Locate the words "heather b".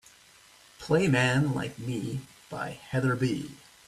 2.71-3.51